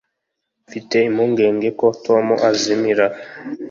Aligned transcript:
mfite 0.65 0.95
impungenge 1.09 1.69
ko 1.79 1.87
tom 2.05 2.25
azimira 2.49 3.05